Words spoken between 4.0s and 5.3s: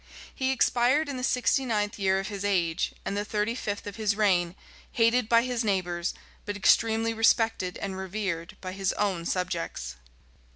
reign, hated